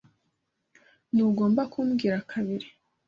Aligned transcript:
Ntugomba 1.13 1.61
kumbwira 1.71 2.17
kabiri 2.31 2.67